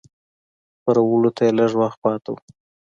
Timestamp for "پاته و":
2.03-2.35